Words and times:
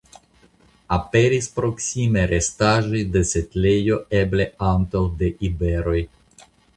Aperis 0.95 1.49
proksime 1.57 2.23
restaĵoj 2.31 3.01
de 3.15 3.23
setlejo 3.33 3.99
eble 4.21 4.49
antaŭ 4.71 5.03
de 5.21 5.31
iberoj. 5.49 5.99